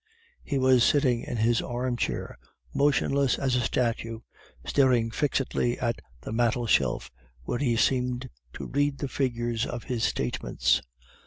[0.43, 2.39] He was sitting in his armchair,
[2.73, 4.21] motionless as a statue,
[4.65, 7.11] staring fixedly at the mantel shelf,
[7.43, 10.81] where he seemed to read the figures of his statements.